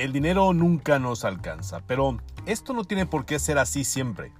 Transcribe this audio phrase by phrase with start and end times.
[0.00, 4.32] El dinero nunca nos alcanza, pero esto no tiene por qué ser así siempre.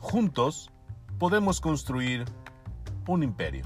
[0.00, 0.70] Juntos
[1.18, 2.26] podemos construir
[3.08, 3.64] un imperio.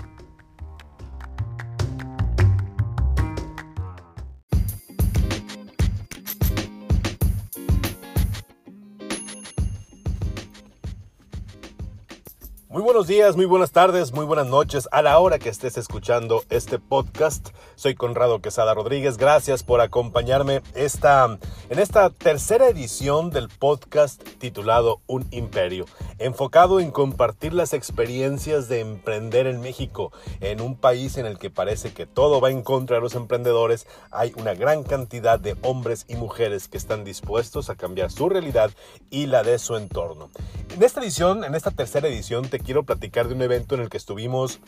[13.07, 16.80] Buenos días, muy buenas tardes, muy buenas noches a la hora que estés escuchando este
[16.80, 17.51] podcast.
[17.77, 19.16] Soy Conrado Quesada Rodríguez.
[19.16, 21.38] Gracias por acompañarme esta,
[21.70, 25.84] en esta tercera edición del podcast titulado Un Imperio,
[26.19, 30.10] enfocado en compartir las experiencias de emprender en México,
[30.41, 33.87] en un país en el que parece que todo va en contra de los emprendedores.
[34.10, 38.73] Hay una gran cantidad de hombres y mujeres que están dispuestos a cambiar su realidad
[39.10, 40.29] y la de su entorno.
[40.74, 42.95] En esta edición, en esta tercera edición, te quiero platicar
[43.28, 44.60] de un evento en el que estuvimos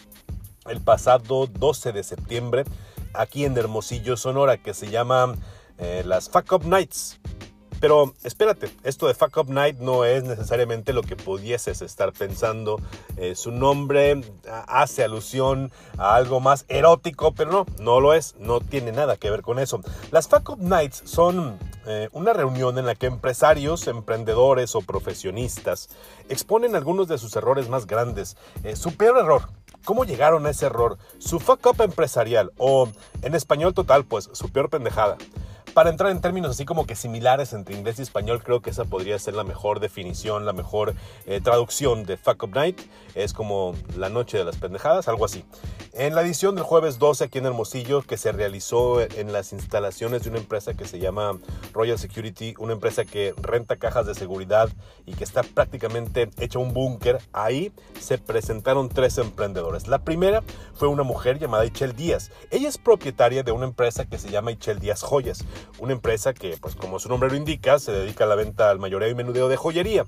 [0.67, 2.65] el pasado 12 de septiembre
[3.15, 5.35] aquí en Hermosillo, Sonora, que se llama
[5.79, 7.21] eh, las Fuck Up Nights.
[7.81, 12.81] Pero espérate, esto de Fuck Up Night no es necesariamente lo que pudieses estar pensando.
[13.17, 14.21] Eh, su nombre
[14.67, 19.31] hace alusión a algo más erótico, pero no, no lo es, no tiene nada que
[19.31, 19.81] ver con eso.
[20.11, 25.89] Las Fuck Up Nights son eh, una reunión en la que empresarios, emprendedores o profesionistas
[26.29, 29.43] exponen algunos de sus errores más grandes, eh, su peor error,
[29.85, 30.99] ¿Cómo llegaron a ese error?
[31.19, 32.91] Su fuck up empresarial o
[33.23, 35.17] en español total, pues su peor pendejada
[35.79, 38.85] para entrar en términos así como que similares entre inglés y español, creo que esa
[38.85, 42.81] podría ser la mejor definición, la mejor eh, traducción de Fuck Up Night.
[43.15, 45.45] Es como la noche de las pendejadas, algo así.
[46.01, 50.23] En la edición del jueves 12 aquí en Hermosillo, que se realizó en las instalaciones
[50.23, 51.37] de una empresa que se llama
[51.73, 54.69] Royal Security, una empresa que renta cajas de seguridad
[55.07, 59.89] y que está prácticamente hecha un búnker, ahí se presentaron tres emprendedores.
[59.89, 62.31] La primera fue una mujer llamada Ichel Díaz.
[62.53, 65.45] Ella es propietaria de una empresa que se llama Ichel Díaz Joyas
[65.81, 68.79] una empresa que, pues como su nombre lo indica, se dedica a la venta al
[68.79, 70.07] mayoreo y menudeo de joyería.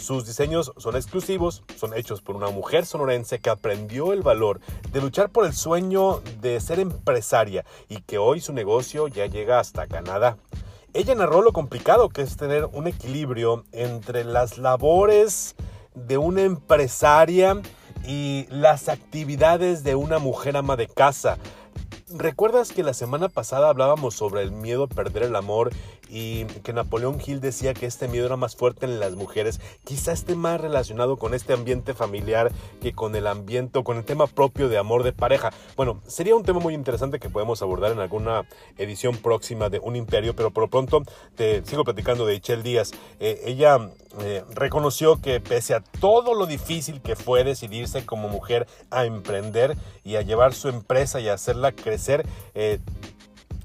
[0.00, 4.60] Sus diseños son exclusivos, son hechos por una mujer sonorense que aprendió el valor
[4.90, 9.60] de luchar por el sueño de ser empresaria y que hoy su negocio ya llega
[9.60, 10.36] hasta Canadá.
[10.94, 15.54] Ella narró lo complicado que es tener un equilibrio entre las labores
[15.94, 17.60] de una empresaria
[18.06, 21.38] y las actividades de una mujer ama de casa.
[22.14, 25.70] ¿Recuerdas que la semana pasada hablábamos sobre el miedo a perder el amor
[26.10, 29.60] y que Napoleón Hill decía que este miedo era más fuerte en las mujeres?
[29.84, 34.26] Quizá esté más relacionado con este ambiente familiar que con el ambiente con el tema
[34.26, 35.52] propio de amor de pareja.
[35.76, 38.46] Bueno, sería un tema muy interesante que podemos abordar en alguna
[38.76, 41.02] edición próxima de Un Imperio, pero por lo pronto
[41.34, 42.90] te sigo platicando de Michelle Díaz.
[43.20, 43.78] Eh, ella
[44.20, 49.76] eh, reconoció que pese a todo lo difícil que fue decidirse como mujer a emprender
[50.04, 52.01] y a llevar su empresa y a hacerla crecer,
[52.54, 52.78] eh,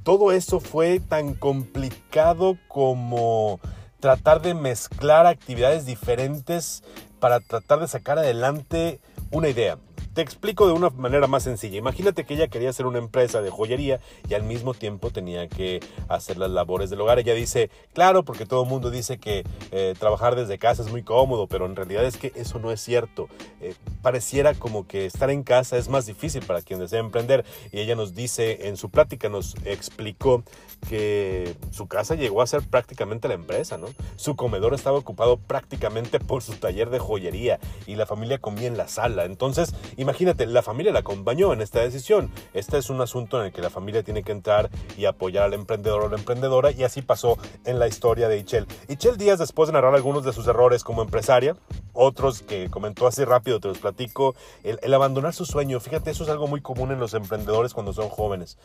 [0.04, 3.60] todo eso fue tan complicado como
[4.00, 6.84] tratar de mezclar actividades diferentes
[7.20, 9.00] para tratar de sacar adelante
[9.32, 9.78] una idea.
[10.14, 11.78] Te explico de una manera más sencilla.
[11.78, 15.80] Imagínate que ella quería hacer una empresa de joyería y al mismo tiempo tenía que
[16.10, 17.20] hacer las labores del hogar.
[17.20, 21.04] Ella dice, claro, porque todo el mundo dice que eh, trabajar desde casa es muy
[21.04, 23.28] cómodo, pero en realidad es que eso no es cierto.
[23.62, 27.46] Eh, pareciera como que estar en casa es más difícil para quien desea emprender.
[27.72, 30.44] Y ella nos dice, en su plática nos explicó
[30.90, 33.88] que su casa llegó a ser prácticamente la empresa, ¿no?
[34.16, 38.78] Su comedor estaba ocupado prácticamente por su taller de joyería y la familia comía en
[38.78, 39.26] la sala.
[39.26, 42.32] Entonces, Imagínate, la familia la acompañó en esta decisión.
[42.54, 45.54] Este es un asunto en el que la familia tiene que entrar y apoyar al
[45.54, 48.68] emprendedor o la emprendedora y así pasó en la historia de Ichel.
[48.88, 51.56] Ichel Díaz, después de narrar algunos de sus errores como empresaria,
[51.94, 56.24] otros que comentó así rápido, te los platico, el, el abandonar su sueño, fíjate, eso
[56.24, 58.58] es algo muy común en los emprendedores cuando son jóvenes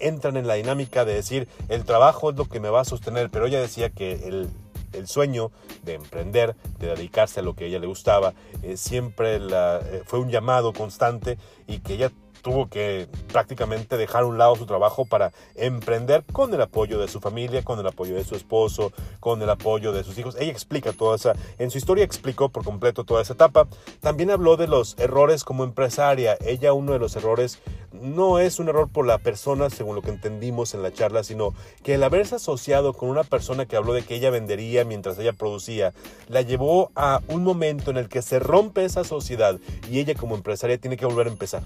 [0.00, 3.30] entran en la dinámica de decir el trabajo es lo que me va a sostener,
[3.30, 4.48] pero ella decía que el,
[4.94, 5.50] el sueño
[5.82, 10.02] de emprender, de dedicarse a lo que a ella le gustaba, eh, siempre la, eh,
[10.04, 12.10] fue un llamado constante y que ella
[12.44, 17.08] tuvo que prácticamente dejar a un lado su trabajo para emprender con el apoyo de
[17.08, 20.36] su familia, con el apoyo de su esposo, con el apoyo de sus hijos.
[20.38, 23.66] Ella explica toda esa, en su historia explicó por completo toda esa etapa.
[24.00, 26.36] También habló de los errores como empresaria.
[26.44, 27.60] Ella uno de los errores
[27.92, 31.54] no es un error por la persona, según lo que entendimos en la charla, sino
[31.82, 35.32] que el haberse asociado con una persona que habló de que ella vendería mientras ella
[35.32, 35.94] producía,
[36.28, 39.58] la llevó a un momento en el que se rompe esa sociedad
[39.90, 41.62] y ella como empresaria tiene que volver a empezar.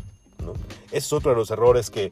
[0.93, 2.11] Es otro de los errores que,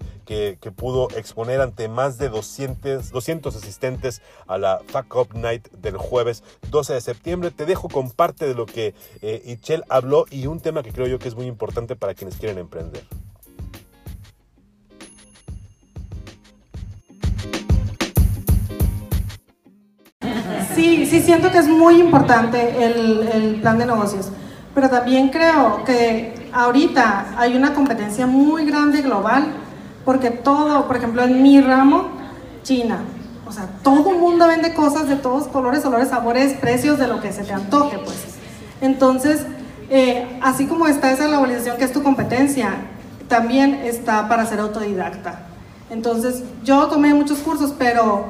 [0.77, 6.43] pudo exponer ante más de 200, 200 asistentes a la Fuck Up Night del jueves
[6.71, 7.51] 12 de septiembre.
[7.51, 11.07] Te dejo con parte de lo que eh, Ichel habló y un tema que creo
[11.07, 13.05] yo que es muy importante para quienes quieren emprender.
[20.75, 24.31] sí, sí siento que es muy importante el plan de negocios,
[24.75, 29.45] pero también creo que ahorita hay una competencia muy grande global,
[30.07, 32.09] porque todo, por ejemplo, en mi ramo,
[32.63, 33.01] China,
[33.47, 37.21] o sea, todo el mundo vende cosas de todos colores, olores, sabores, precios, de lo
[37.21, 38.17] que se te antoje, pues.
[38.81, 39.45] Entonces,
[39.91, 42.71] eh, así como está esa globalización que es tu competencia,
[43.29, 45.41] también está para ser autodidacta.
[45.91, 48.25] Entonces, yo tomé muchos cursos, pero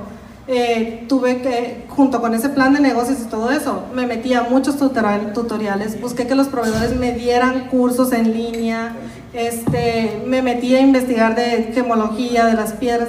[0.48, 4.44] eh, tuve que, junto con ese plan de negocios y todo eso, me metí a
[4.44, 8.94] muchos tutoriales, busqué que los proveedores me dieran cursos en línea,
[9.32, 13.08] este, me metí a investigar de gemología, de las piedras,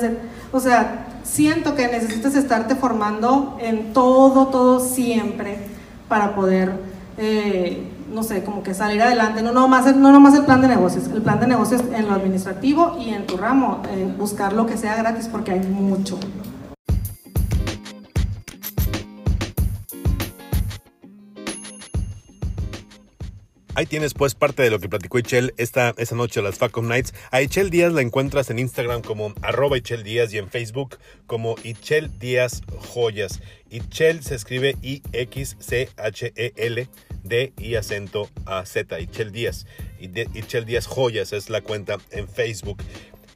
[0.51, 5.59] o sea, siento que necesitas estarte formando en todo, todo siempre
[6.09, 6.71] para poder,
[7.19, 9.43] eh, no sé, como que salir adelante.
[9.43, 12.97] No nomás, no nomás el plan de negocios, el plan de negocios en lo administrativo
[12.99, 13.83] y en tu ramo,
[14.17, 16.17] buscar lo que sea gratis porque hay mucho.
[23.77, 27.13] Ahí tienes pues parte de lo que platicó Ichel esta, noche las Facom Nights.
[27.29, 30.97] A Ichel Díaz la encuentras en Instagram como arroba Ichel Díaz y en Facebook
[31.27, 33.39] como Ichel Díaz Joyas.
[33.69, 35.29] Ichel se escribe I-X-C-H-E-L
[37.23, 38.99] D y acento A Z.
[38.99, 39.67] Ichel Díaz.
[39.99, 42.81] Ichel Díaz Joyas es la cuenta en Facebook.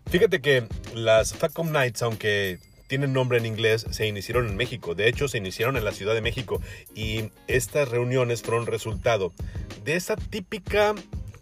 [0.10, 0.66] Fíjate que
[0.96, 2.58] las Facom Nights, aunque
[2.92, 4.96] tienen nombre en inglés, se iniciaron en México.
[4.96, 6.62] De hecho, se iniciaron en la Ciudad de México
[6.94, 9.32] y estas reuniones fueron resultado
[9.86, 10.94] de esa típica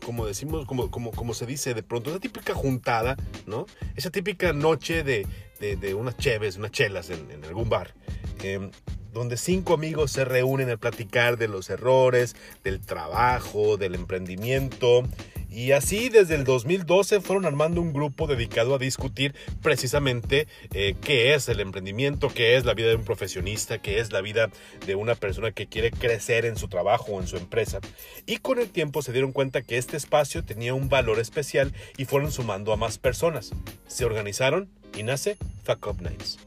[0.06, 3.18] como decimos, como, como, como se dice de pronto, esa típica juntada,
[3.48, 3.66] ¿no?
[3.96, 5.25] Esa típica noche de,
[5.60, 7.95] de, unas cheves, unas chelas en, algún bar,
[8.44, 8.69] em,
[9.12, 15.04] donde cinco amigos se reúnen a platicar de los errores, del trabajo, del emprendimiento
[15.50, 21.34] y así desde el 2012 fueron armando un grupo dedicado a discutir precisamente eh, qué
[21.34, 24.50] es el emprendimiento, qué es la vida de un profesionista, qué es la vida
[24.86, 27.80] de una persona que quiere crecer en su trabajo o en su empresa.
[28.25, 32.06] Y con el tiempo se dieron cuenta que este espacio tenía un valor especial y
[32.06, 33.52] fueron sumando a más personas.
[33.88, 36.38] Se organizaron y nace Fuck Up Nights.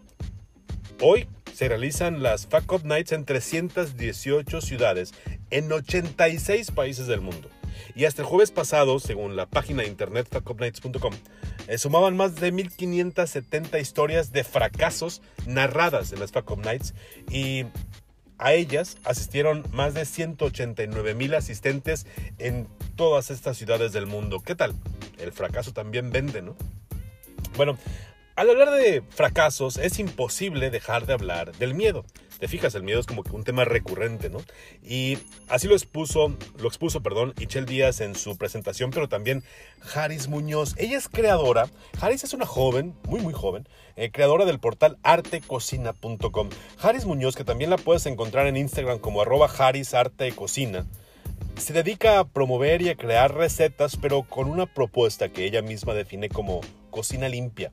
[1.00, 5.12] Hoy se realizan las Fuck Up Nights en 318 ciudades
[5.50, 7.48] en 86 países del mundo.
[7.94, 11.12] Y hasta el jueves pasado, según la página de internet fuckupnights.com,
[11.68, 16.94] eh, sumaban más de 1570 historias de fracasos narradas en las Fuck Nights
[17.30, 17.66] y
[18.38, 22.06] a ellas asistieron más de 189 mil asistentes
[22.38, 22.66] en
[22.96, 24.40] todas estas ciudades del mundo.
[24.40, 24.74] ¿Qué tal?
[25.18, 26.56] El fracaso también vende, ¿no?
[27.56, 27.78] Bueno,
[28.37, 32.05] al hablar de fracasos es imposible dejar de hablar del miedo.
[32.38, 34.38] Te fijas, el miedo es como un tema recurrente, ¿no?
[34.82, 35.19] Y
[35.49, 39.44] así lo expuso, lo expuso, perdón, Ichel Díaz en su presentación, pero también
[39.94, 40.75] Haris Muñoz.
[40.76, 41.69] Ella es creadora,
[42.00, 46.49] Haris es una joven, muy muy joven, eh, creadora del portal artecocina.com.
[46.81, 50.84] Haris Muñoz, que también la puedes encontrar en Instagram como arroba Haris Arte Cocina
[51.56, 55.94] se dedica a promover y a crear recetas, pero con una propuesta que ella misma
[55.94, 57.70] define como cocina limpia.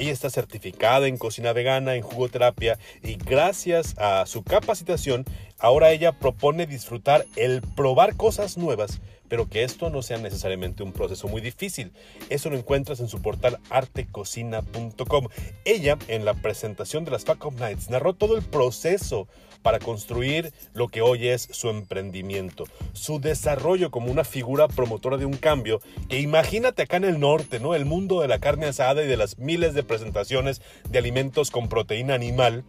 [0.00, 5.26] Ella está certificada en cocina vegana, en jugoterapia y gracias a su capacitación,
[5.58, 10.92] ahora ella propone disfrutar el probar cosas nuevas, pero que esto no sea necesariamente un
[10.92, 11.92] proceso muy difícil.
[12.28, 15.28] Eso lo encuentras en su portal artecocina.com.
[15.64, 19.28] Ella, en la presentación de las Fuck Nights, narró todo el proceso
[19.62, 25.26] para construir lo que hoy es su emprendimiento, su desarrollo como una figura promotora de
[25.26, 27.74] un cambio que imagínate acá en el norte, ¿no?
[27.74, 31.68] El mundo de la carne asada y de las miles de presentaciones de alimentos con
[31.68, 32.64] proteína animal,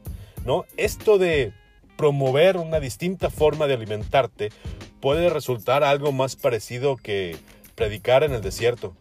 [0.46, 0.66] ¿no?
[0.78, 1.54] Esto de
[2.02, 4.50] promover una distinta forma de alimentarte
[5.02, 7.38] puede resultar algo más parecido que
[7.76, 8.96] predicar en el desierto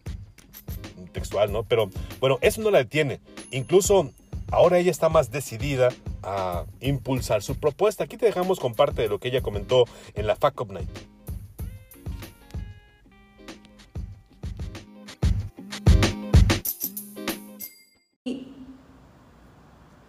[1.12, 1.62] textual, ¿no?
[1.62, 1.88] Pero
[2.20, 3.20] bueno, eso no la detiene.
[3.52, 4.10] Incluso
[4.50, 5.88] ahora ella está más decidida
[6.22, 8.04] a impulsar su propuesta.
[8.04, 10.90] Aquí te dejamos con parte de lo que ella comentó en la Fuck Up Night.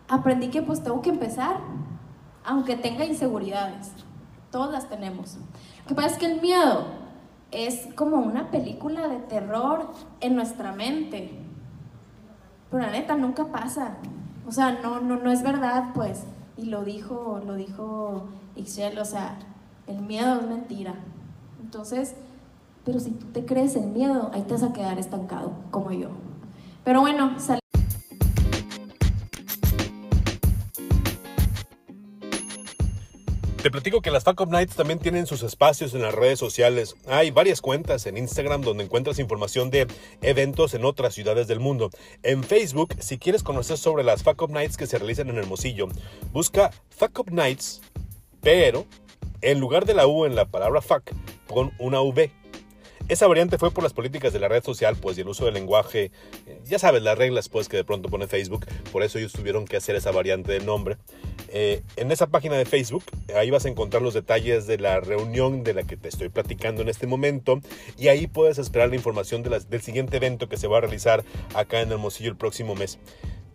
[0.10, 1.62] Aprendí que pues tengo que empezar,
[2.46, 3.92] aunque tenga inseguridades.
[4.52, 5.38] Todas las tenemos.
[5.84, 6.86] Lo que pasa es que el miedo
[7.52, 11.40] es como una película de terror en nuestra mente.
[12.70, 13.98] Pero la neta nunca pasa.
[14.48, 16.24] O sea, no, no, no es verdad, pues.
[16.58, 19.38] Y lo dijo, lo dijo Ixchel, o sea,
[19.88, 20.96] el miedo es mentira.
[21.62, 22.16] Entonces,
[22.86, 26.10] pero si tú te crees el miedo, ahí te vas a quedar estancado, como yo.
[26.84, 27.36] Pero bueno,
[33.62, 36.96] Te platico que las Up Nights también tienen sus espacios en las redes sociales.
[37.06, 39.86] Hay varias cuentas en Instagram donde encuentras información de
[40.24, 41.92] eventos en otras ciudades del mundo.
[42.24, 45.90] En Facebook, si quieres conocer sobre las Up Nights que se realizan en Hermosillo,
[46.34, 47.82] busca Up Nights,
[48.42, 48.88] pero
[49.42, 51.12] en lugar de la U en la palabra fuck,
[51.48, 52.32] pon una V
[53.12, 55.56] esa variante fue por las políticas de la red social, pues y el uso del
[55.56, 56.12] lenguaje,
[56.48, 59.66] eh, ya sabes, las reglas pues que de pronto pone Facebook, por eso ellos tuvieron
[59.66, 60.96] que hacer esa variante de nombre.
[61.50, 63.04] Eh, en esa página de Facebook,
[63.36, 66.82] ahí vas a encontrar los detalles de la reunión de la que te estoy platicando
[66.82, 67.60] en este momento
[67.98, 71.26] y ahí puedes esperar la información de del siguiente evento que se va a realizar
[71.54, 72.98] acá en Hermosillo el próximo mes.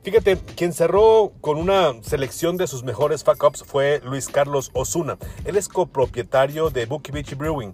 [0.03, 5.17] Fíjate, quien cerró con una selección de sus mejores fuck fue Luis Carlos Osuna.
[5.47, 7.73] Él es copropietario de Bookie Beach Brewing.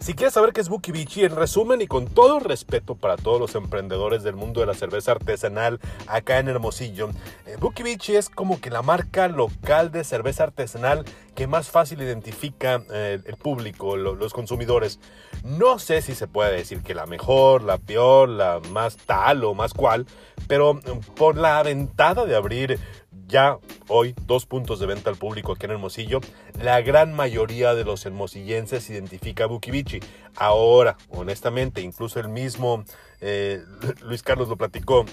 [0.00, 3.40] Si quieres saber qué es Buki Bichi, en resumen y con todo respeto para todos
[3.40, 7.10] los emprendedores del mundo de la cerveza artesanal acá en Hermosillo,
[7.46, 12.00] eh, Buki Bichi es como que la marca local de cerveza artesanal que más fácil
[12.00, 15.00] identifica eh, el público, los consumidores.
[15.44, 19.52] No sé si se puede decir que la mejor, la peor, la más tal o
[19.54, 20.06] más cual,
[20.46, 22.78] pero mm, por la aventada de abrir
[23.28, 23.58] ya
[23.88, 26.20] hoy dos puntos de venta al público aquí en Hermosillo,
[26.60, 30.00] la gran mayoría de los hermosillenses identifica a Bukibichi.
[30.34, 32.84] Ahora, honestamente, incluso el mismo
[33.20, 33.62] eh,
[34.02, 35.04] Luis Carlos lo platicó,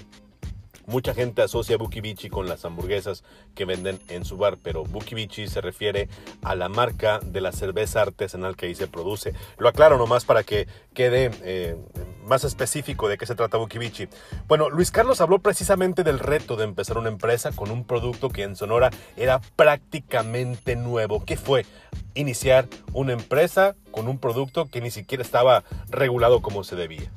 [0.87, 3.23] Mucha gente asocia Bukibichi con las hamburguesas
[3.55, 6.09] que venden en su bar, pero Bukibichi se refiere
[6.43, 9.33] a la marca de la cerveza artesanal que ahí se produce.
[9.57, 11.75] Lo aclaro nomás para que quede eh,
[12.23, 14.07] más específico de qué se trata Bukibichi.
[14.47, 18.43] Bueno, Luis Carlos habló precisamente del reto de empezar una empresa con un producto que
[18.43, 21.25] en Sonora era prácticamente nuevo.
[21.25, 21.65] ¿Qué fue?
[22.13, 27.11] Iniciar una empresa con un producto que ni siquiera estaba regulado como se debía.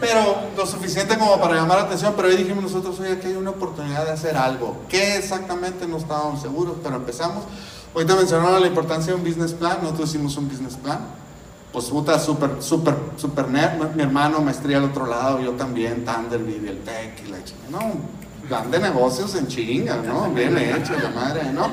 [0.00, 3.36] Pero lo suficiente como para llamar la atención, pero ahí dijimos nosotros, oye, aquí hay
[3.36, 4.76] una oportunidad de hacer algo.
[4.88, 5.86] ¿Qué exactamente?
[5.86, 7.44] No estábamos seguros, pero empezamos.
[7.94, 10.98] Ahorita mencionaron la importancia de un business plan, nosotros hicimos un business plan.
[11.72, 16.68] Pues puta, súper, súper, súper nerd, mi hermano maestría al otro lado, yo también, Thunderbird,
[16.68, 17.92] el Tech y la chinga, no,
[18.48, 20.30] plan de negocios en chinga, ¿no?
[20.30, 21.70] Bien hecho, la madre, ¿no?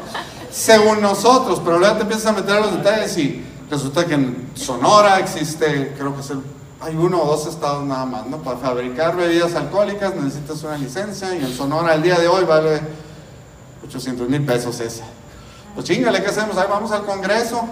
[0.51, 4.49] Según nosotros, pero luego te empiezas a meter a los detalles y resulta que en
[4.55, 6.41] Sonora existe, creo que es el
[6.83, 8.37] hay uno o dos estados nada más, ¿no?
[8.39, 12.81] Para fabricar bebidas alcohólicas necesitas una licencia y en Sonora el día de hoy vale
[13.87, 15.05] 800 mil pesos esa.
[15.73, 16.57] Pues chingale, ¿qué hacemos?
[16.57, 17.65] Ahí vamos al Congreso,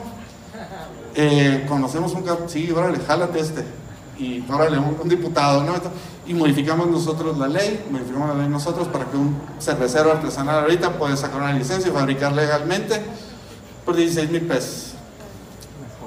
[1.14, 2.24] eh, conocemos un...
[2.48, 3.66] Sí, órale, jálate este.
[4.18, 5.74] Y órale, un, un diputado, ¿no?
[6.26, 10.98] Y modificamos nosotros la ley, modificamos la ley nosotros para que un cervecero artesanal ahorita
[10.98, 13.02] pueda sacar una licencia y fabricar legalmente
[13.84, 14.91] por 16 mil pesos.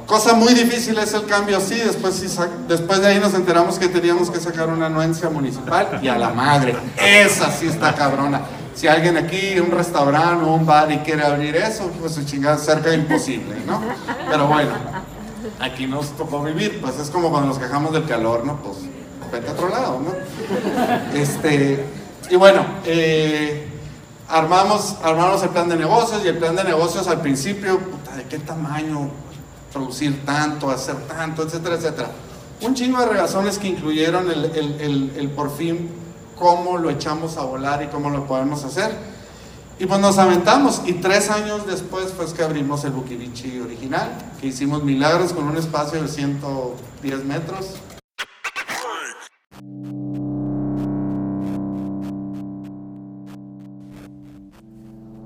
[0.07, 2.23] Cosa muy difícil es el cambio así, después,
[2.69, 6.31] después de ahí nos enteramos que teníamos que sacar una anuencia municipal y a la
[6.31, 8.43] madre, esa sí está cabrona.
[8.75, 12.59] Si alguien aquí, un restaurante o un bar y quiere abrir eso, pues su chingada
[12.59, 13.81] cerca imposible, ¿no?
[14.29, 14.73] Pero bueno,
[15.61, 18.57] aquí nos tocó vivir, pues es como cuando nos quejamos del calor, ¿no?
[18.57, 18.79] Pues
[19.33, 21.19] vete a otro lado, ¿no?
[21.19, 21.85] Este,
[22.31, 23.69] y bueno, eh,
[24.29, 28.25] armamos, armamos el plan de negocios y el plan de negocios al principio, puta, ¿de
[28.25, 29.11] qué tamaño?
[29.75, 32.11] Producir tanto, hacer tanto, etcétera, etcétera.
[32.63, 35.91] Un chingo de razones que incluyeron el, por fin
[36.39, 38.93] cómo lo echamos a volar y cómo lo podemos hacer.
[39.79, 44.47] Y pues nos aventamos y tres años después fue que abrimos el Bukibichi original, que
[44.47, 47.75] hicimos milagros con un espacio de 110 metros,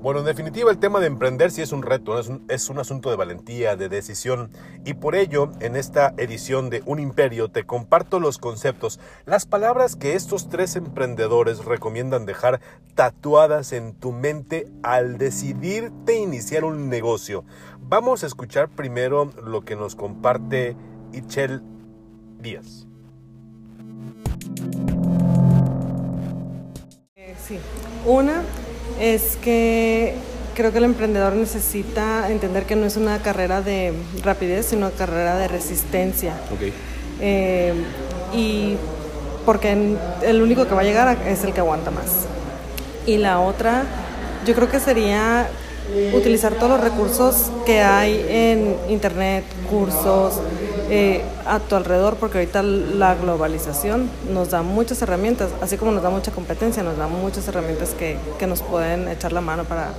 [0.01, 3.17] Bueno, en definitiva el tema de emprender sí es un reto, es un, asunto de
[3.17, 4.49] valentía, de decisión
[4.85, 9.97] y por ello en esta edición de Un Imperio te comparto los conceptos, las palabras
[9.97, 12.61] que estos tres emprendedores recomiendan dejar
[12.95, 17.43] tatuadas en tu mente al decidirte iniciar un negocio.
[17.81, 20.77] Vamos a escuchar primero lo que nos comparte
[21.11, 21.61] Ichel
[22.39, 22.87] Díaz.
[27.45, 27.59] Sí,
[28.05, 28.43] una
[28.99, 30.13] es que
[30.55, 34.95] creo que el emprendedor necesita entender que no es una carrera de rapidez, sino una
[34.95, 36.33] carrera de resistencia.
[37.21, 37.73] Eh,
[38.33, 38.75] y
[39.45, 42.27] porque el único que va a llegar es el que aguanta más.
[43.05, 43.83] Y la otra,
[44.45, 45.47] yo creo que sería
[46.13, 50.39] utilizar todos los recursos que hay en internet, cursos,
[50.89, 56.03] eh, a tu alrededor, porque ahorita la globalización nos da muchas herramientas, así como nos
[56.03, 59.89] da mucha competencia, nos da muchas herramientas que, que nos pueden echar la mano para,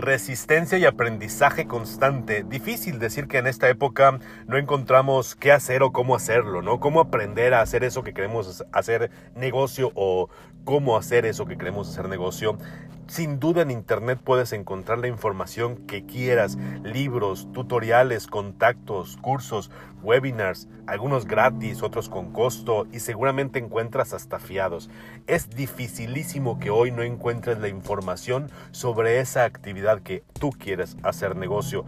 [0.00, 2.42] Resistencia y aprendizaje constante.
[2.42, 6.80] Difícil decir que en esta época no encontramos qué hacer o cómo hacerlo, ¿no?
[6.80, 10.30] Cómo aprender a hacer eso que queremos hacer negocio o
[10.64, 12.58] cómo hacer eso que queremos hacer negocio.
[13.06, 20.68] Sin duda en Internet puedes encontrar la información que quieras, libros, tutoriales, contactos, cursos, webinars,
[20.86, 24.90] algunos gratis, otros con costo y seguramente encuentras hasta fiados.
[25.26, 31.34] Es dificilísimo que hoy no encuentres la información sobre esa actividad que tú quieres hacer
[31.34, 31.84] negocio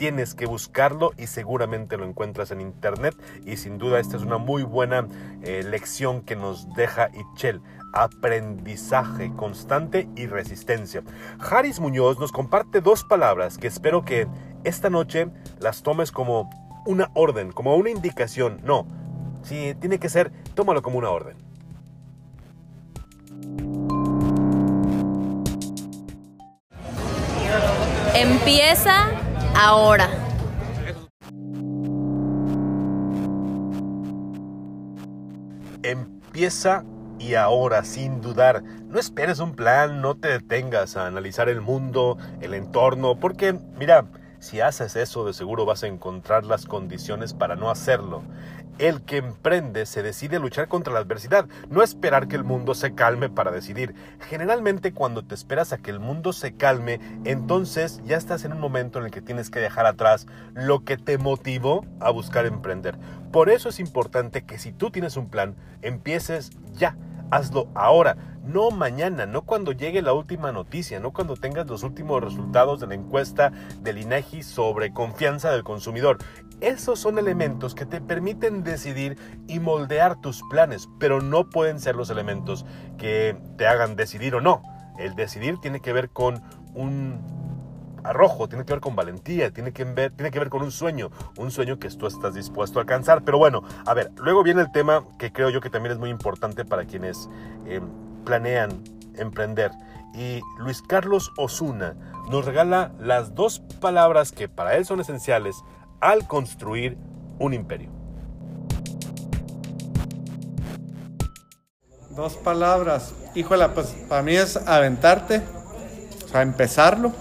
[0.00, 4.38] tienes que buscarlo y seguramente lo encuentras en internet y sin duda esta es una
[4.38, 5.06] muy buena
[5.42, 7.60] eh, lección que nos deja Itchel
[7.92, 11.02] aprendizaje constante y resistencia.
[11.38, 14.26] Haris Muñoz nos comparte dos palabras que espero que
[14.64, 15.28] esta noche
[15.58, 16.50] las tomes como
[16.86, 18.60] una orden, como una indicación.
[18.64, 18.86] No,
[19.42, 21.36] si tiene que ser, tómalo como una orden.
[28.14, 29.08] Empieza
[29.54, 30.08] ahora.
[35.82, 36.84] Empieza
[37.20, 38.64] y ahora, sin dudar.
[38.64, 44.06] No esperes un plan, no te detengas a analizar el mundo, el entorno, porque, mira,
[44.38, 48.22] si haces eso, de seguro vas a encontrar las condiciones para no hacerlo.
[48.78, 52.74] El que emprende se decide a luchar contra la adversidad, no esperar que el mundo
[52.74, 53.94] se calme para decidir.
[54.20, 58.60] Generalmente cuando te esperas a que el mundo se calme, entonces ya estás en un
[58.60, 62.96] momento en el que tienes que dejar atrás lo que te motivó a buscar emprender.
[63.30, 66.96] Por eso es importante que si tú tienes un plan, empieces ya
[67.30, 72.22] hazlo ahora, no mañana, no cuando llegue la última noticia, no cuando tengas los últimos
[72.22, 76.18] resultados de la encuesta del INEGI sobre confianza del consumidor.
[76.60, 81.96] Esos son elementos que te permiten decidir y moldear tus planes, pero no pueden ser
[81.96, 82.66] los elementos
[82.98, 84.62] que te hagan decidir o no.
[84.98, 86.42] El decidir tiene que ver con
[86.74, 87.59] un
[88.04, 91.10] arrojo, tiene que ver con valentía, tiene que, ver, tiene que ver con un sueño,
[91.36, 93.22] un sueño que tú estás dispuesto a alcanzar.
[93.24, 96.10] Pero bueno, a ver, luego viene el tema que creo yo que también es muy
[96.10, 97.28] importante para quienes
[97.66, 97.80] eh,
[98.24, 98.82] planean
[99.16, 99.70] emprender.
[100.14, 101.94] Y Luis Carlos Osuna
[102.30, 105.56] nos regala las dos palabras que para él son esenciales
[106.00, 106.96] al construir
[107.38, 107.90] un imperio.
[112.10, 113.14] Dos palabras.
[113.34, 115.42] Híjole, pues para mí es aventarte,
[116.24, 117.12] o sea, empezarlo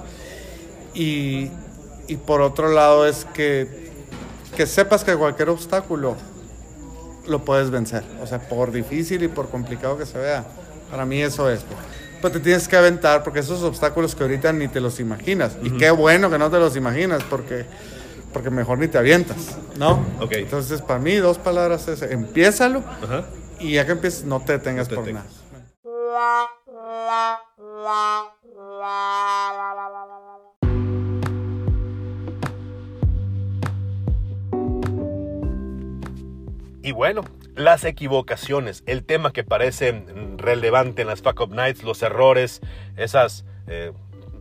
[0.94, 1.50] y,
[2.26, 3.92] por otro lado es que,
[4.56, 6.16] que sepas que cualquier obstáculo
[7.28, 8.04] lo puedes vencer.
[8.22, 10.46] O sea, por difícil y por complicado que se vea.
[10.90, 11.62] Para mí eso es.
[12.22, 15.56] Pero te tienes que aventar porque esos obstáculos que ahorita ni te los imaginas.
[15.62, 17.66] Y qué bueno que no te los imaginas porque,
[18.34, 20.04] porque mejor ni te avientas, ¿no?
[20.20, 20.44] Okay.
[20.44, 22.84] Entonces, para mí, dos palabras es, empiézalo
[23.60, 25.26] y ya que empieces, no te detengas por nada.
[36.82, 37.24] Y bueno,
[37.56, 40.06] las equivocaciones, el tema que parece
[40.38, 42.62] relevante en las Fuck Up Nights, los errores,
[42.96, 43.46] esas...
[43.68, 43.92] Eh,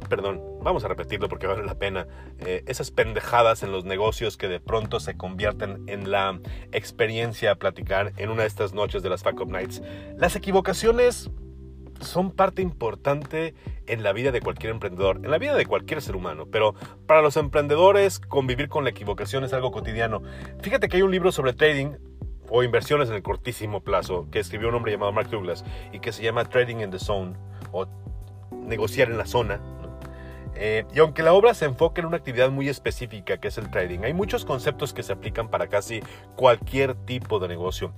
[0.08, 2.06] perdón, vamos a repetirlo porque vale la pena,
[2.38, 6.40] eh, esas pendejadas en los negocios que de pronto se convierten en la
[6.72, 9.82] experiencia a platicar en una de estas noches de las Fuck Up Nights.
[10.16, 11.30] Las equivocaciones
[12.00, 13.54] son parte importante
[13.86, 16.74] en la vida de cualquier emprendedor, en la vida de cualquier ser humano, pero
[17.06, 20.22] para los emprendedores convivir con la equivocación es algo cotidiano.
[20.62, 21.96] Fíjate que hay un libro sobre trading
[22.50, 26.12] o inversiones en el cortísimo plazo que escribió un hombre llamado Mark Douglas y que
[26.12, 27.34] se llama Trading in the Zone
[27.72, 27.86] o
[28.52, 29.60] negociar en la zona.
[30.54, 33.70] Eh, y aunque la obra se enfoca en una actividad muy específica que es el
[33.70, 36.00] trading, hay muchos conceptos que se aplican para casi
[36.34, 37.92] cualquier tipo de negocio.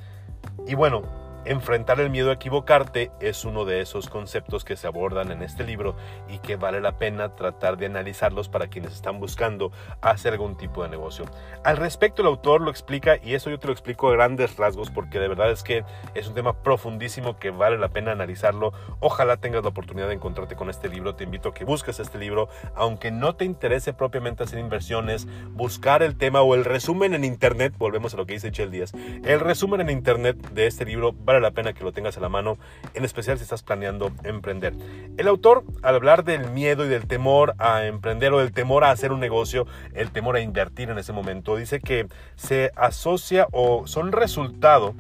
[0.67, 1.03] Y bueno,
[1.51, 5.65] Enfrentar el miedo a equivocarte es uno de esos conceptos que se abordan en este
[5.65, 5.97] libro
[6.29, 10.85] y que vale la pena tratar de analizarlos para quienes están buscando hacer algún tipo
[10.85, 11.25] de negocio.
[11.65, 14.91] Al respecto el autor lo explica y eso yo te lo explico a grandes rasgos
[14.91, 15.83] porque de verdad es que
[16.15, 18.73] es un tema profundísimo que vale la pena analizarlo.
[19.01, 21.17] Ojalá tengas la oportunidad de encontrarte con este libro.
[21.17, 26.05] Te invito a que busques este libro, aunque no te interese propiamente hacer inversiones, buscar
[26.05, 28.93] el tema o el resumen en internet, volvemos a lo que dice Chel Díaz,
[29.25, 32.29] el resumen en internet de este libro vale la pena que lo tengas a la
[32.29, 32.59] mano,
[32.95, 34.75] en especial si estás planeando emprender.
[35.17, 38.91] El autor, al hablar del miedo y del temor a emprender o del temor a
[38.91, 43.87] hacer un negocio, el temor a invertir en ese momento, dice que se asocia o
[43.87, 44.95] son resultado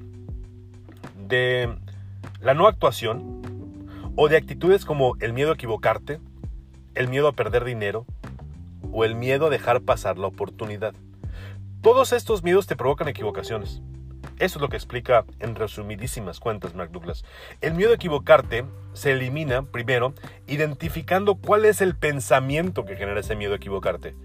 [1.16, 1.74] de
[2.40, 3.40] la no actuación
[4.16, 6.20] o de actitudes como el miedo a equivocarte,
[6.94, 8.06] el miedo a perder dinero
[8.92, 10.94] o el miedo a dejar pasar la oportunidad.
[11.80, 13.80] Todos estos miedos te provocan equivocaciones.
[14.40, 17.26] Eso es lo que explica en resumidísimas cuentas Mark Douglas.
[17.60, 20.14] El miedo a equivocarte se elimina primero
[20.46, 24.16] identificando cuál es el pensamiento que genera ese miedo a equivocarte.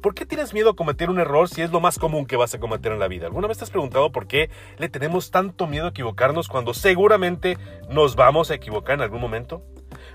[0.00, 2.54] ¿Por qué tienes miedo a cometer un error si es lo más común que vas
[2.54, 3.26] a cometer en la vida?
[3.26, 7.58] ¿Alguna vez te has preguntado por qué le tenemos tanto miedo a equivocarnos cuando seguramente
[7.90, 9.62] nos vamos a equivocar en algún momento?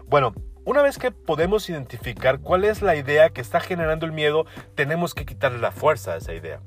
[0.07, 0.33] Bueno,
[0.65, 5.13] una vez que podemos identificar cuál es la idea que está generando el miedo, tenemos
[5.13, 6.59] que quitarle la fuerza a esa idea.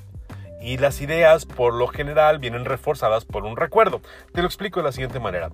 [0.60, 4.00] Y las ideas, por lo general, vienen reforzadas por un recuerdo.
[4.32, 5.50] Te lo explico de la siguiente manera.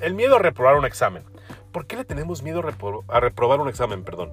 [0.00, 1.24] El miedo a reprobar un examen.
[1.72, 2.62] ¿Por qué le tenemos miedo
[3.08, 4.02] a, reprobar un examen?
[4.02, 4.32] Perdón.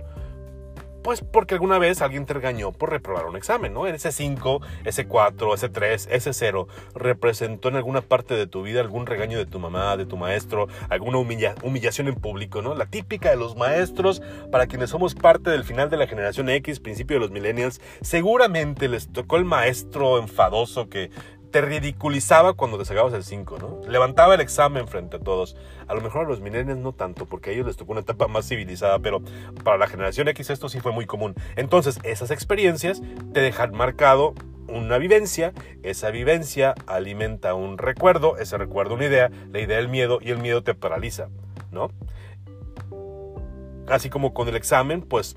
[1.03, 3.87] Pues porque alguna vez alguien te regañó por reprobar un examen, ¿no?
[3.87, 8.79] Ese 5, ese 4, ese 3, ese 0 representó en alguna parte de tu vida
[8.79, 12.73] algún regaño de tu mamá, de tu maestro, alguna humillación en público, ¿no?
[12.73, 16.79] La típica de los maestros, para quienes somos parte del final de la generación X,
[16.79, 21.11] principio de los millennials, seguramente les tocó el maestro enfadoso que
[21.53, 23.79] te ridiculizaba cuando te sacabas el 5, ¿no?
[23.87, 25.55] Levantaba el examen frente a todos.
[25.87, 28.27] A lo mejor a los millennials no tanto, porque a ellos les tocó una etapa
[28.27, 29.21] más civilizada, pero
[29.63, 31.35] para la generación X esto sí fue muy común.
[31.55, 34.33] Entonces, esas experiencias te dejan marcado
[34.67, 40.17] una vivencia, esa vivencia alimenta un recuerdo, ese recuerdo una idea, la idea del miedo
[40.23, 41.29] y el miedo te paraliza,
[41.71, 41.91] ¿no?
[43.87, 45.35] Así como con el examen, pues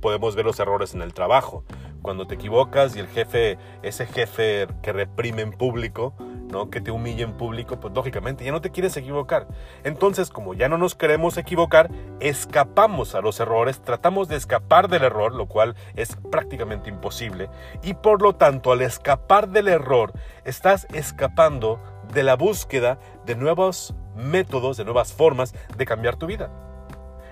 [0.00, 1.64] podemos ver los errores en el trabajo
[2.02, 6.14] cuando te equivocas y el jefe, ese jefe que reprime en público,
[6.50, 6.70] ¿no?
[6.70, 9.46] que te humilla en público, pues lógicamente ya no te quieres equivocar.
[9.84, 15.04] Entonces, como ya no nos queremos equivocar, escapamos a los errores, tratamos de escapar del
[15.04, 17.48] error, lo cual es prácticamente imposible,
[17.82, 20.12] y por lo tanto, al escapar del error,
[20.44, 21.80] estás escapando
[22.12, 26.65] de la búsqueda de nuevos métodos, de nuevas formas de cambiar tu vida.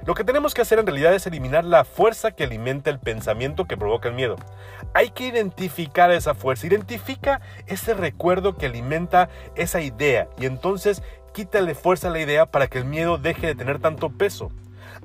[0.06, 3.64] Lo que tenemos que hacer en realidad es eliminar la fuerza que alimenta el pensamiento
[3.64, 4.36] que provoca el miedo.
[4.92, 11.74] Hay que identificar esa fuerza, identifica ese recuerdo que alimenta esa idea y entonces quítale
[11.74, 14.50] fuerza a la idea para que el miedo deje de tener tanto peso.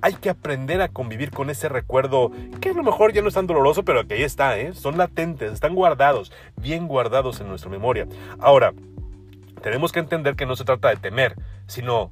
[0.01, 3.33] Hay que aprender a convivir con ese recuerdo que a lo mejor ya no es
[3.35, 4.73] tan doloroso, pero que ahí está, ¿eh?
[4.73, 8.05] son latentes, están guardados, bien guardados en nuestra memoria.
[8.37, 8.73] Ahora,
[9.61, 11.35] tenemos que entender que no se trata de temer,
[11.67, 12.09] sino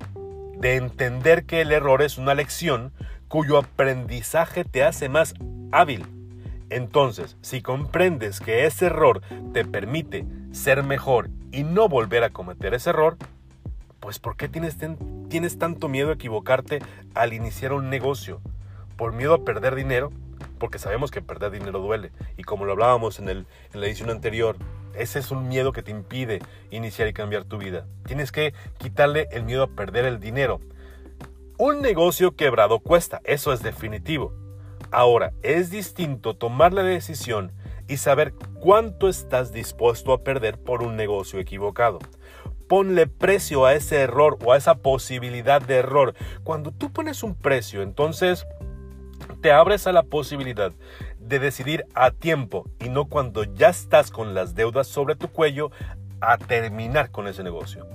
[0.60, 2.92] de entender que el error es una lección
[3.28, 5.34] cuyo aprendizaje te hace más
[5.72, 6.06] hábil.
[6.70, 9.22] Entonces, si comprendes que ese error
[9.54, 13.18] te permite ser mejor y no volver a cometer ese error,
[14.00, 14.78] pues ¿por qué tienes,
[15.30, 16.80] tienes tanto miedo a equivocarte
[17.14, 18.42] al iniciar un negocio?
[18.98, 20.12] ¿Por miedo a perder dinero?
[20.60, 22.12] Porque sabemos que perder dinero duele.
[22.36, 24.58] Y como lo hablábamos en, el, en la edición anterior,
[24.98, 26.40] ese es un miedo que te impide
[26.72, 27.86] iniciar y cambiar tu vida.
[28.06, 30.60] Tienes que quitarle el miedo a perder el dinero.
[31.58, 34.34] Un negocio quebrado cuesta, eso es definitivo.
[34.92, 37.52] Ahora, es distinto tomar la decisión
[37.88, 42.00] y saber cuánto estás dispuesto a perder por un negocio equivocado.
[42.68, 46.14] Ponle precio a ese error o a esa posibilidad de error.
[46.44, 48.46] Cuando tú pones un precio, entonces
[49.42, 50.74] te abres a la posibilidad
[51.28, 55.72] de decidir a tiempo y no cuando ya estás con las deudas sobre tu cuello
[56.22, 57.88] a terminar con ese negocio.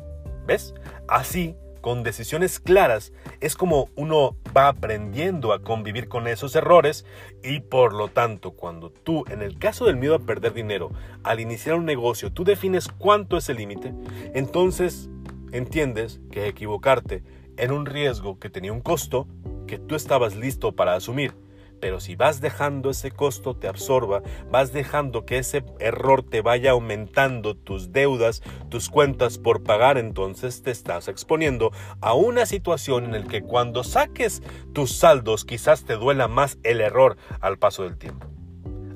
[0.47, 0.75] ¿Ves?
[1.09, 7.05] Así, con decisiones claras, es como uno va aprendiendo a convivir con esos errores
[7.42, 10.90] y por lo tanto, cuando tú, en el caso del miedo a perder dinero,
[11.25, 13.95] al iniciar un negocio, tú defines cuánto es el límite,
[14.35, 15.11] entonces
[15.53, 17.23] entiendes que equivocarte
[17.57, 19.27] en un riesgo que tenía un costo
[19.66, 21.35] que tú estabas listo para asumir
[21.83, 26.71] pero si vas dejando ese costo te absorba, vas dejando que ese error te vaya
[26.71, 33.23] aumentando tus deudas, tus cuentas por pagar, entonces te estás exponiendo a una situación en
[33.23, 37.99] la que cuando saques tus saldos quizás te duela más el error al paso del
[37.99, 38.29] tiempo.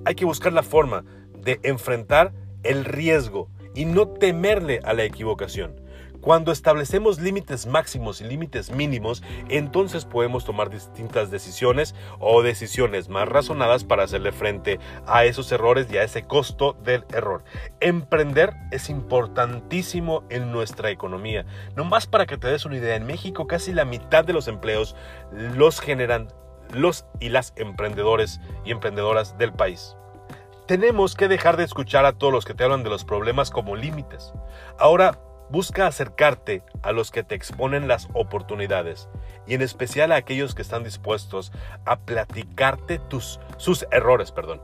[0.05, 1.05] Hay que buscar la forma
[1.37, 5.86] de enfrentar el riesgo y no temerle a la equivocación.
[6.27, 13.29] Cuando establecemos límites máximos y límites mínimos, entonces podemos tomar distintas decisiones o decisiones más
[13.29, 17.45] razonadas para hacerle frente a esos errores y a ese costo del error.
[17.79, 21.47] Emprender es importantísimo en nuestra economía.
[21.77, 24.49] No más para que te des una idea, en México casi la mitad de los
[24.49, 24.97] empleos
[25.31, 26.27] los generan
[26.73, 29.97] los y las emprendedores y emprendedoras del país.
[30.67, 33.77] Tenemos que dejar de escuchar a todos los que te hablan de los problemas como
[33.77, 34.33] límites.
[34.81, 39.09] Ahora Busca acercarte a los que te exponen las oportunidades
[39.47, 41.53] y en especial a aquellos que están dispuestos
[41.85, 44.61] a platicarte tus, sus errores, perdón.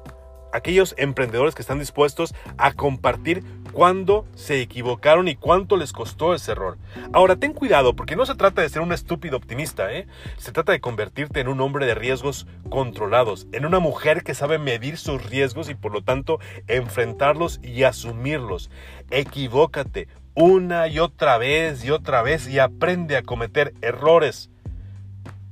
[0.53, 3.43] Aquellos emprendedores que están dispuestos a compartir
[3.73, 6.77] cuándo se equivocaron y cuánto les costó ese error.
[7.13, 10.07] Ahora, ten cuidado porque no se trata de ser un estúpido optimista, ¿eh?
[10.37, 14.59] Se trata de convertirte en un hombre de riesgos controlados, en una mujer que sabe
[14.59, 18.71] medir sus riesgos y por lo tanto enfrentarlos y asumirlos.
[19.11, 24.51] Equivócate, una y otra vez y otra vez y aprende a cometer errores.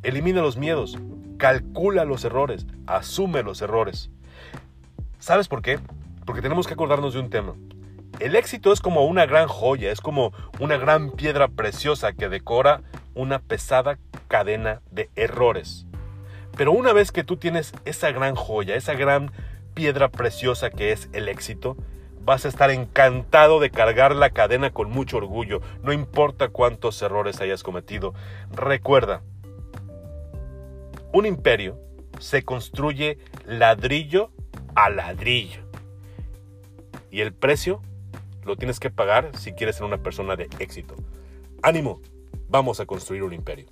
[0.02, 0.98] Elimina los miedos,
[1.36, 4.10] calcula los errores, asume los errores.
[5.18, 5.78] ¿Sabes por qué?
[6.24, 7.54] Porque tenemos que acordarnos de un tema.
[8.18, 12.82] El éxito es como una gran joya, es como una gran piedra preciosa que decora
[13.14, 15.86] una pesada cadena de errores.
[16.56, 19.32] Pero una vez que tú tienes esa gran joya, esa gran
[19.74, 21.76] piedra preciosa que es el éxito,
[22.22, 27.40] vas a estar encantado de cargar la cadena con mucho orgullo, no importa cuántos errores
[27.40, 28.14] hayas cometido.
[28.52, 29.22] Recuerda,
[31.12, 31.78] un imperio
[32.18, 34.30] se construye ladrillo
[34.74, 35.62] a ladrillo.
[37.10, 37.82] Y el precio
[38.44, 40.94] lo tienes que pagar si quieres ser una persona de éxito.
[41.62, 42.00] Ánimo,
[42.48, 43.66] vamos a construir un imperio.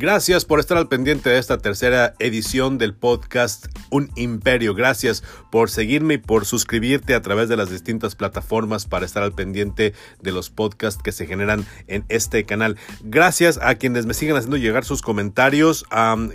[0.00, 4.72] Gracias por estar al pendiente de esta tercera edición del podcast Un Imperio.
[4.72, 9.32] Gracias por seguirme y por suscribirte a través de las distintas plataformas para estar al
[9.32, 12.76] pendiente de los podcasts que se generan en este canal.
[13.02, 15.84] Gracias a quienes me siguen haciendo llegar sus comentarios.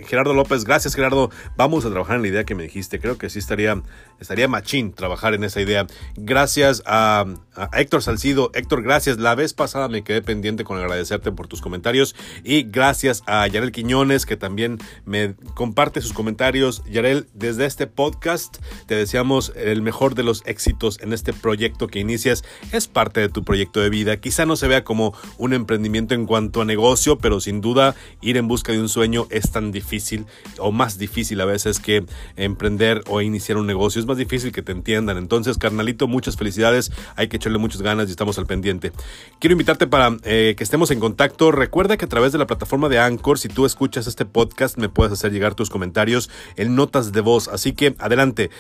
[0.08, 1.32] Gerardo López, gracias Gerardo.
[1.56, 3.00] Vamos a trabajar en la idea que me dijiste.
[3.00, 3.82] Creo que sí estaría,
[4.20, 5.88] estaría machín trabajar en esa idea.
[6.18, 7.24] Gracias a,
[7.56, 8.52] a Héctor Salcido.
[8.56, 9.20] Héctor, gracias.
[9.20, 13.72] La vez pasada me quedé pendiente con agradecerte por tus comentarios y gracias a Yarel
[13.72, 16.84] Quiñones, que también me comparte sus comentarios.
[16.86, 22.00] Yarel, desde este podcast te deseamos el mejor de los éxitos en este proyecto que
[22.00, 22.44] inicias.
[22.72, 24.18] Es parte de tu proyecto de vida.
[24.18, 28.38] Quizá no se vea como un emprendimiento en cuanto a negocio, pero sin duda ir
[28.38, 30.26] en busca de un sueño es tan difícil
[30.58, 34.00] o más difícil a veces que emprender o iniciar un negocio.
[34.02, 35.18] Es más difícil que te entiendan.
[35.18, 36.92] Entonces, carnalito, muchas felicidades.
[37.16, 38.92] Hay que echarle muchas ganas y estamos al pendiente.
[39.40, 41.52] Quiero invitarte para eh, que estemos en contacto.
[41.52, 44.88] Recuerda que a través de la plataforma de Anchor, si tú escuchas este podcast, me
[44.88, 47.50] puedes hacer llegar tus comentarios en notas de voz.
[47.50, 48.52] Así que adelante,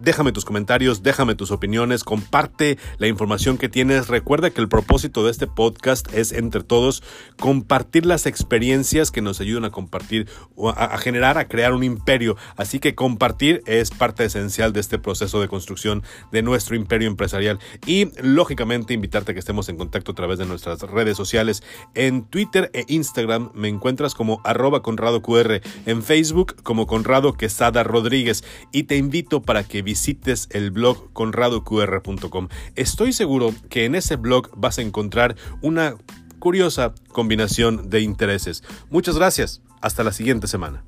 [0.00, 4.06] Déjame tus comentarios, déjame tus opiniones, comparte la información que tienes.
[4.06, 7.02] Recuerda que el propósito de este podcast es entre todos
[7.40, 10.28] compartir las experiencias que nos ayudan a compartir,
[10.76, 12.36] a, generar, a crear un imperio.
[12.56, 17.58] Así que compartir es parte esencial de este proceso de construcción de nuestro imperio empresarial.
[17.84, 21.64] Y lógicamente invitarte a que estemos en contacto a través de nuestras redes sociales.
[21.94, 27.82] En Twitter e Instagram me encuentras como arroba Conrado QR, en Facebook como Conrado Quesada
[27.82, 28.44] Rodríguez.
[28.70, 32.48] Y te invito para que visites el blog conradoqr.com.
[32.74, 35.96] Estoy seguro que en ese blog vas a encontrar una
[36.38, 38.62] curiosa combinación de intereses.
[38.90, 39.62] Muchas gracias.
[39.80, 40.84] Hasta la siguiente semana.